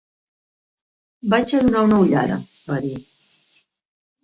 "Vaig 1.35 1.53
a 1.59 1.61
donar 1.67 1.85
una 1.89 2.01
ullada", 2.07 2.41
va 2.73 2.81
dir. 2.89 2.97